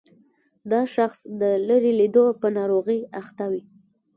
دا 0.71 0.81
شخص 0.95 1.19
د 1.41 1.43
لیرې 1.67 1.91
لیدلو 1.99 2.25
په 2.41 2.47
ناروغۍ 2.57 2.99
اخته 3.21 3.43
وي. 3.51 3.63